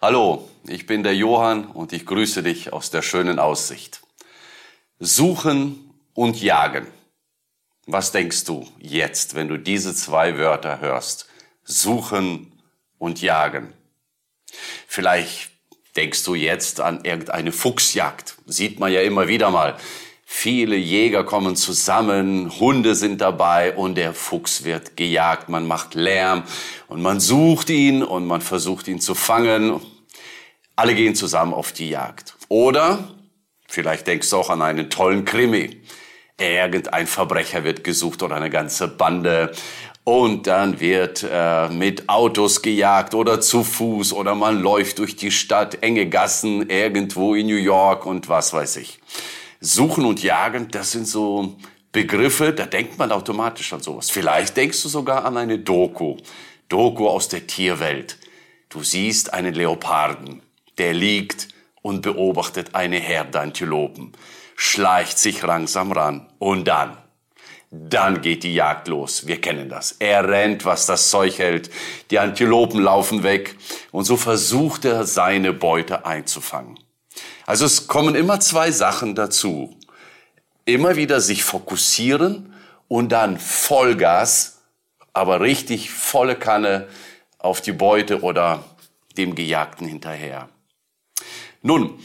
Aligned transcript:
Hallo, 0.00 0.48
ich 0.68 0.86
bin 0.86 1.02
der 1.02 1.16
Johann 1.16 1.64
und 1.64 1.92
ich 1.92 2.06
grüße 2.06 2.44
dich 2.44 2.72
aus 2.72 2.90
der 2.90 3.02
schönen 3.02 3.40
Aussicht. 3.40 4.00
Suchen 5.00 5.92
und 6.14 6.40
jagen. 6.40 6.86
Was 7.84 8.12
denkst 8.12 8.44
du 8.44 8.64
jetzt, 8.78 9.34
wenn 9.34 9.48
du 9.48 9.56
diese 9.56 9.92
zwei 9.96 10.38
Wörter 10.38 10.78
hörst? 10.78 11.26
Suchen 11.64 12.62
und 12.98 13.20
jagen. 13.22 13.72
Vielleicht 14.86 15.50
denkst 15.96 16.22
du 16.22 16.36
jetzt 16.36 16.80
an 16.80 17.04
irgendeine 17.04 17.50
Fuchsjagd. 17.50 18.36
Sieht 18.46 18.78
man 18.78 18.92
ja 18.92 19.00
immer 19.00 19.26
wieder 19.26 19.50
mal. 19.50 19.76
Viele 20.30 20.76
Jäger 20.76 21.24
kommen 21.24 21.56
zusammen, 21.56 22.52
Hunde 22.60 22.94
sind 22.94 23.22
dabei 23.22 23.74
und 23.74 23.94
der 23.94 24.12
Fuchs 24.12 24.62
wird 24.62 24.94
gejagt. 24.94 25.48
Man 25.48 25.66
macht 25.66 25.94
Lärm 25.94 26.42
und 26.86 27.00
man 27.00 27.18
sucht 27.18 27.70
ihn 27.70 28.02
und 28.04 28.26
man 28.26 28.42
versucht 28.42 28.88
ihn 28.88 29.00
zu 29.00 29.14
fangen. 29.14 29.80
Alle 30.76 30.94
gehen 30.94 31.14
zusammen 31.14 31.54
auf 31.54 31.72
die 31.72 31.88
Jagd. 31.88 32.36
Oder 32.48 33.08
vielleicht 33.66 34.06
denkst 34.06 34.28
du 34.28 34.36
auch 34.36 34.50
an 34.50 34.60
einen 34.60 34.90
tollen 34.90 35.24
Krimi. 35.24 35.80
Irgendein 36.38 37.06
Verbrecher 37.06 37.64
wird 37.64 37.82
gesucht 37.82 38.22
oder 38.22 38.36
eine 38.36 38.50
ganze 38.50 38.86
Bande. 38.86 39.50
Und 40.04 40.46
dann 40.46 40.78
wird 40.78 41.26
äh, 41.28 41.70
mit 41.70 42.08
Autos 42.10 42.60
gejagt 42.60 43.14
oder 43.14 43.40
zu 43.40 43.64
Fuß 43.64 44.12
oder 44.12 44.34
man 44.34 44.60
läuft 44.60 44.98
durch 44.98 45.16
die 45.16 45.30
Stadt, 45.30 45.82
enge 45.82 46.06
Gassen 46.06 46.68
irgendwo 46.68 47.34
in 47.34 47.46
New 47.46 47.56
York 47.56 48.04
und 48.04 48.28
was 48.28 48.52
weiß 48.52 48.76
ich. 48.76 49.00
Suchen 49.60 50.04
und 50.04 50.22
Jagen, 50.22 50.68
das 50.70 50.92
sind 50.92 51.08
so 51.08 51.56
Begriffe, 51.90 52.52
da 52.52 52.66
denkt 52.66 52.98
man 52.98 53.10
automatisch 53.10 53.72
an 53.72 53.80
sowas. 53.80 54.10
Vielleicht 54.10 54.56
denkst 54.56 54.82
du 54.82 54.88
sogar 54.88 55.24
an 55.24 55.36
eine 55.36 55.58
Doku. 55.58 56.16
Doku 56.68 57.08
aus 57.08 57.28
der 57.28 57.46
Tierwelt. 57.46 58.18
Du 58.68 58.82
siehst 58.82 59.32
einen 59.32 59.54
Leoparden, 59.54 60.42
der 60.76 60.92
liegt 60.92 61.48
und 61.82 62.02
beobachtet 62.02 62.74
eine 62.74 62.98
Herde 62.98 63.40
Antilopen, 63.40 64.12
schleicht 64.54 65.18
sich 65.18 65.42
langsam 65.42 65.90
ran 65.90 66.28
und 66.38 66.68
dann, 66.68 66.98
dann 67.70 68.20
geht 68.20 68.44
die 68.44 68.54
Jagd 68.54 68.86
los. 68.88 69.26
Wir 69.26 69.40
kennen 69.40 69.68
das. 69.68 69.92
Er 69.98 70.28
rennt, 70.28 70.66
was 70.66 70.86
das 70.86 71.10
Zeug 71.10 71.38
hält. 71.38 71.70
Die 72.10 72.18
Antilopen 72.18 72.80
laufen 72.80 73.22
weg 73.22 73.56
und 73.90 74.04
so 74.04 74.16
versucht 74.16 74.84
er 74.84 75.04
seine 75.04 75.52
Beute 75.52 76.06
einzufangen. 76.06 76.78
Also 77.48 77.64
es 77.64 77.86
kommen 77.86 78.14
immer 78.14 78.40
zwei 78.40 78.70
Sachen 78.70 79.14
dazu. 79.14 79.74
Immer 80.66 80.96
wieder 80.96 81.22
sich 81.22 81.44
fokussieren 81.44 82.52
und 82.88 83.08
dann 83.08 83.38
Vollgas, 83.38 84.58
aber 85.14 85.40
richtig 85.40 85.90
volle 85.90 86.36
Kanne 86.36 86.88
auf 87.38 87.62
die 87.62 87.72
Beute 87.72 88.20
oder 88.20 88.64
dem 89.16 89.34
Gejagten 89.34 89.88
hinterher. 89.88 90.50
Nun, 91.62 91.98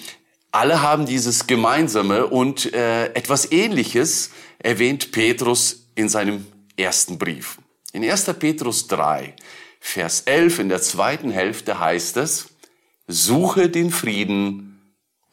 alle 0.54 0.82
haben 0.82 1.06
dieses 1.06 1.46
Gemeinsame 1.46 2.28
und 2.28 2.74
äh, 2.74 3.08
etwas 3.08 3.52
Ähnliches 3.52 4.32
erwähnt 4.60 5.12
Petrus 5.12 5.88
in 5.96 6.08
seinem 6.08 6.48
ersten 6.78 7.18
Brief. 7.18 7.58
In 7.92 8.10
1. 8.10 8.34
Petrus 8.40 8.88
3, 8.88 9.36
Vers 9.82 10.22
11 10.22 10.60
in 10.60 10.70
der 10.70 10.82
zweiten 10.82 11.32
Hälfte 11.32 11.82
heißt 11.82 12.16
es, 12.16 12.48
suche 13.10 13.68
den 13.68 13.92
Frieden 13.92 14.73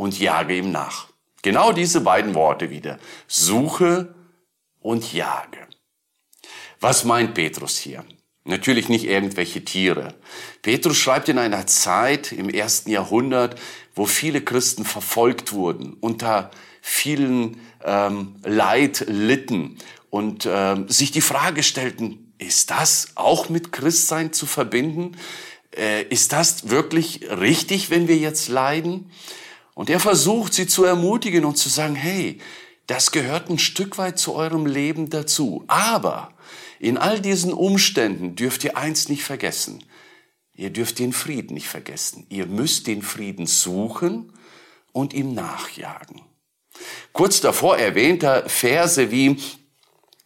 und 0.00 0.18
jage 0.18 0.56
ihm 0.56 0.72
nach. 0.72 1.08
Genau 1.42 1.72
diese 1.72 2.00
beiden 2.00 2.34
Worte 2.34 2.70
wieder. 2.70 2.98
Suche 3.28 4.14
und 4.78 5.12
jage. 5.12 5.58
Was 6.80 7.04
meint 7.04 7.34
Petrus 7.34 7.76
hier? 7.76 8.06
Natürlich 8.44 8.88
nicht 8.88 9.04
irgendwelche 9.04 9.62
Tiere. 9.62 10.14
Petrus 10.62 10.96
schreibt 10.96 11.28
in 11.28 11.36
einer 11.36 11.66
Zeit 11.66 12.32
im 12.32 12.48
ersten 12.48 12.90
Jahrhundert, 12.90 13.60
wo 13.94 14.06
viele 14.06 14.40
Christen 14.40 14.86
verfolgt 14.86 15.52
wurden, 15.52 15.92
unter 16.00 16.50
vielen 16.80 17.60
ähm, 17.84 18.36
Leid 18.42 19.04
litten 19.06 19.76
und 20.08 20.48
ähm, 20.50 20.88
sich 20.88 21.10
die 21.10 21.20
Frage 21.20 21.62
stellten, 21.62 22.32
ist 22.38 22.70
das 22.70 23.08
auch 23.16 23.50
mit 23.50 23.70
Christsein 23.70 24.32
zu 24.32 24.46
verbinden? 24.46 25.18
Äh, 25.76 26.04
ist 26.04 26.32
das 26.32 26.70
wirklich 26.70 27.28
richtig, 27.28 27.90
wenn 27.90 28.08
wir 28.08 28.16
jetzt 28.16 28.48
leiden? 28.48 29.10
Und 29.74 29.90
er 29.90 30.00
versucht 30.00 30.54
sie 30.54 30.66
zu 30.66 30.84
ermutigen 30.84 31.44
und 31.44 31.56
zu 31.56 31.68
sagen, 31.68 31.94
hey, 31.94 32.38
das 32.86 33.12
gehört 33.12 33.48
ein 33.48 33.58
Stück 33.58 33.98
weit 33.98 34.18
zu 34.18 34.34
eurem 34.34 34.66
Leben 34.66 35.10
dazu. 35.10 35.64
Aber 35.68 36.32
in 36.78 36.98
all 36.98 37.20
diesen 37.20 37.52
Umständen 37.52 38.34
dürft 38.34 38.64
ihr 38.64 38.76
eins 38.76 39.08
nicht 39.08 39.22
vergessen. 39.22 39.84
Ihr 40.54 40.70
dürft 40.70 40.98
den 40.98 41.12
Frieden 41.12 41.54
nicht 41.54 41.68
vergessen. 41.68 42.26
Ihr 42.28 42.46
müsst 42.46 42.86
den 42.86 43.02
Frieden 43.02 43.46
suchen 43.46 44.32
und 44.92 45.14
ihm 45.14 45.34
nachjagen. 45.34 46.22
Kurz 47.12 47.40
davor 47.40 47.78
erwähnter 47.78 48.48
Verse 48.48 49.10
wie, 49.10 49.36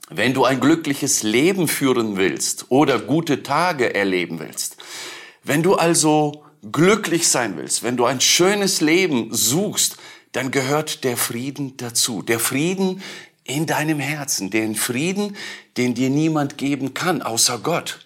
wenn 0.08 0.34
du 0.34 0.44
ein 0.44 0.60
glückliches 0.60 1.22
Leben 1.22 1.68
führen 1.68 2.16
willst 2.16 2.66
oder 2.70 2.98
gute 2.98 3.42
Tage 3.42 3.94
erleben 3.94 4.38
willst, 4.38 4.76
wenn 5.42 5.62
du 5.62 5.74
also 5.74 6.43
glücklich 6.72 7.28
sein 7.28 7.56
willst, 7.56 7.82
wenn 7.82 7.96
du 7.96 8.04
ein 8.04 8.20
schönes 8.20 8.80
Leben 8.80 9.28
suchst, 9.32 9.96
dann 10.32 10.50
gehört 10.50 11.04
der 11.04 11.16
Frieden 11.16 11.76
dazu. 11.76 12.22
Der 12.22 12.40
Frieden 12.40 13.02
in 13.44 13.66
deinem 13.66 14.00
Herzen, 14.00 14.50
den 14.50 14.74
Frieden, 14.74 15.36
den 15.76 15.94
dir 15.94 16.10
niemand 16.10 16.58
geben 16.58 16.94
kann, 16.94 17.22
außer 17.22 17.58
Gott. 17.58 18.00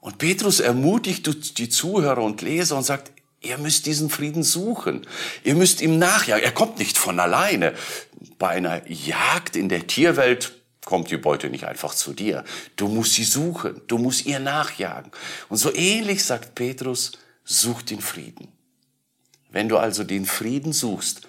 Und 0.00 0.18
Petrus 0.18 0.60
ermutigt 0.60 1.58
die 1.58 1.68
Zuhörer 1.68 2.22
und 2.22 2.42
Leser 2.42 2.76
und 2.76 2.84
sagt, 2.84 3.10
ihr 3.40 3.58
müsst 3.58 3.86
diesen 3.86 4.10
Frieden 4.10 4.44
suchen. 4.44 5.06
Ihr 5.42 5.54
müsst 5.54 5.80
ihm 5.80 5.98
nachjagen. 5.98 6.44
Er 6.44 6.52
kommt 6.52 6.78
nicht 6.78 6.96
von 6.96 7.18
alleine. 7.18 7.74
Bei 8.38 8.50
einer 8.50 8.88
Jagd 8.88 9.56
in 9.56 9.68
der 9.68 9.86
Tierwelt 9.86 10.52
kommt 10.84 11.10
die 11.10 11.16
Beute 11.16 11.50
nicht 11.50 11.64
einfach 11.64 11.94
zu 11.94 12.12
dir. 12.12 12.44
Du 12.76 12.86
musst 12.86 13.14
sie 13.14 13.24
suchen. 13.24 13.80
Du 13.88 13.98
musst 13.98 14.26
ihr 14.26 14.38
nachjagen. 14.38 15.10
Und 15.48 15.56
so 15.56 15.74
ähnlich 15.74 16.22
sagt 16.22 16.54
Petrus, 16.54 17.12
such 17.46 17.82
den 17.82 18.00
Frieden. 18.00 18.48
Wenn 19.50 19.70
du 19.70 19.78
also 19.78 20.04
den 20.04 20.26
Frieden 20.26 20.72
suchst, 20.72 21.26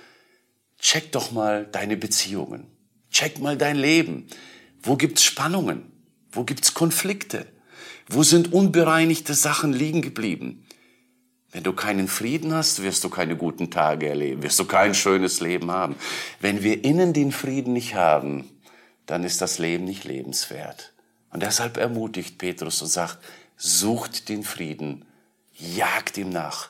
check 0.80 1.14
doch 1.14 1.32
mal 1.32 1.66
deine 1.66 1.96
Beziehungen. 1.96 2.68
Check 3.10 3.40
mal 3.40 3.56
dein 3.56 3.78
Leben. 3.78 4.28
Wo 4.82 4.98
gibt's 4.98 5.24
Spannungen? 5.24 5.92
Wo 6.32 6.44
gibt's 6.44 6.74
Konflikte? 6.74 7.46
Wo 8.10 8.24
sind 8.24 8.52
unbereinigte 8.52 9.34
Sachen 9.34 9.72
liegen 9.72 10.02
geblieben? 10.02 10.66
Wenn 11.52 11.64
du 11.64 11.72
keinen 11.72 12.08
Frieden 12.08 12.54
hast, 12.54 12.84
wirst 12.84 13.04
du 13.04 13.10
keine 13.10 13.38
guten 13.38 13.72
Tage 13.72 14.10
erleben, 14.10 14.44
wirst 14.44 14.60
du 14.60 14.66
kein 14.66 14.94
schönes 14.94 15.40
Leben 15.40 15.72
haben. 15.72 15.96
Wenn 16.42 16.64
wir 16.64 16.84
innen 16.84 17.14
den 17.14 17.32
Frieden 17.32 17.74
nicht 17.74 17.96
haben, 17.96 18.50
dann 19.06 19.24
ist 19.24 19.42
das 19.42 19.58
Leben 19.58 19.86
nicht 19.86 20.04
lebenswert. 20.04 20.94
Und 21.32 21.44
deshalb 21.44 21.78
ermutigt 21.78 22.38
Petrus 22.38 22.82
und 22.82 22.90
sagt, 22.90 23.20
sucht 23.56 24.30
den 24.30 24.44
Frieden 24.44 25.06
Jagd 25.57 26.18
ihm 26.18 26.29
nach. 26.29 26.69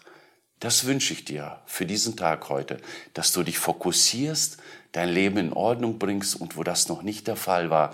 Das 0.59 0.85
wünsche 0.85 1.13
ich 1.13 1.25
dir 1.25 1.61
für 1.65 1.85
diesen 1.85 2.15
Tag 2.15 2.49
heute, 2.49 2.81
dass 3.13 3.31
du 3.31 3.43
dich 3.43 3.59
fokussierst, 3.59 4.57
dein 4.91 5.09
Leben 5.09 5.37
in 5.37 5.53
Ordnung 5.53 5.99
bringst 5.99 6.35
und 6.35 6.57
wo 6.57 6.63
das 6.63 6.87
noch 6.87 7.03
nicht 7.03 7.27
der 7.27 7.35
Fall 7.35 7.69
war, 7.69 7.93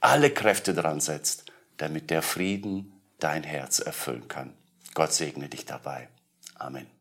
alle 0.00 0.30
Kräfte 0.30 0.74
dran 0.74 1.00
setzt, 1.00 1.46
damit 1.78 2.10
der 2.10 2.22
Frieden 2.22 2.92
dein 3.18 3.42
Herz 3.42 3.78
erfüllen 3.80 4.28
kann. 4.28 4.52
Gott 4.92 5.12
segne 5.12 5.48
dich 5.48 5.64
dabei. 5.64 6.08
Amen. 6.56 6.93